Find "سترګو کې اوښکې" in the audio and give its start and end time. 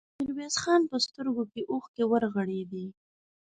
1.05-2.03